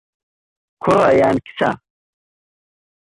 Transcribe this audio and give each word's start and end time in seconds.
کوڕە 0.81 1.09
یان 1.19 1.37
کچە؟ 1.45 1.69